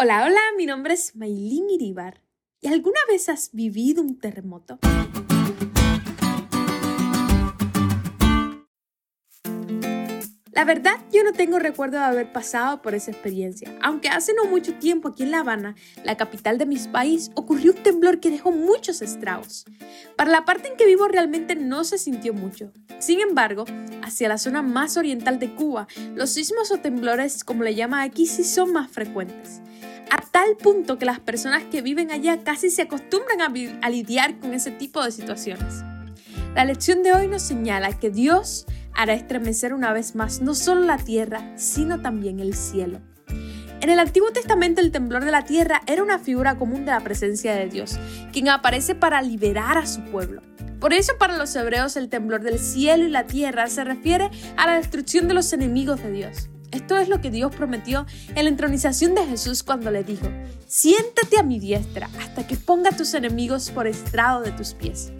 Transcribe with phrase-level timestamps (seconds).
[0.00, 2.22] Hola, hola, mi nombre es Maylin Iribar.
[2.60, 4.78] ¿Y alguna vez has vivido un terremoto?
[10.52, 14.44] La verdad, yo no tengo recuerdo de haber pasado por esa experiencia, aunque hace no
[14.44, 15.74] mucho tiempo aquí en La Habana,
[16.04, 19.64] la capital de mi país, ocurrió un temblor que dejó muchos estragos.
[20.14, 22.72] Para la parte en que vivo realmente no se sintió mucho.
[23.00, 23.64] Sin embargo,
[24.02, 28.26] hacia la zona más oriental de Cuba, los sismos o temblores, como le llaman aquí,
[28.26, 29.60] sí son más frecuentes
[30.10, 34.54] a tal punto que las personas que viven allá casi se acostumbran a, lidiar con
[34.54, 35.82] ese tipo de situaciones.
[36.54, 40.82] La lección de hoy nos señala que Dios hará estremecer una vez más no solo
[40.82, 43.00] la tierra, sino también el cielo.
[43.80, 47.00] En el Antiguo Testamento el temblor de la tierra era una figura común de la
[47.00, 47.98] presencia de Dios,
[48.32, 50.42] quien aparece para liberar a su pueblo.
[50.80, 54.66] Por eso para los hebreos el temblor del cielo y la tierra se refiere a
[54.66, 56.48] la destrucción de los enemigos de Dios.
[56.70, 60.28] Esto es lo que Dios prometió en la entronización de Jesús cuando le dijo,
[60.66, 65.12] siéntate a mi diestra hasta que ponga a tus enemigos por estrado de tus pies.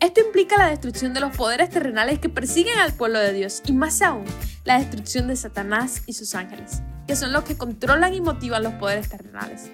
[0.00, 3.72] Esto implica la destrucción de los poderes terrenales que persiguen al pueblo de Dios y
[3.72, 4.24] más aún
[4.64, 8.74] la destrucción de Satanás y sus ángeles, que son los que controlan y motivan los
[8.74, 9.70] poderes terrenales.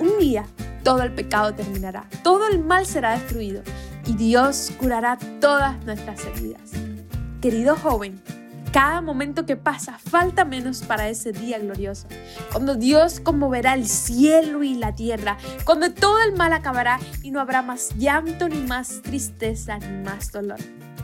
[0.00, 0.44] Un día
[0.82, 3.62] todo el pecado terminará, todo el mal será destruido
[4.04, 6.72] y Dios curará todas nuestras heridas.
[7.40, 8.20] Querido joven,
[8.72, 12.08] cada momento que pasa falta menos para ese día glorioso,
[12.50, 17.40] cuando Dios conmoverá el cielo y la tierra, cuando todo el mal acabará y no
[17.40, 20.58] habrá más llanto, ni más tristeza, ni más dolor.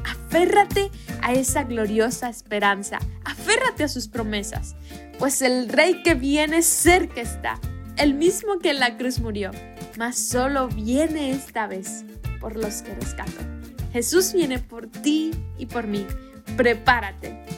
[0.05, 4.74] Aférrate a esa gloriosa esperanza, aférrate a sus promesas,
[5.19, 7.61] pues el rey que viene cerca está,
[7.96, 9.50] el mismo que en la cruz murió,
[9.98, 12.06] mas solo viene esta vez
[12.41, 13.42] por los que rescató.
[13.92, 16.06] Jesús viene por ti y por mí.
[16.56, 17.58] Prepárate